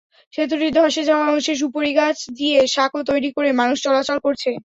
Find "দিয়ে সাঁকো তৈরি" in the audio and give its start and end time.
2.37-3.29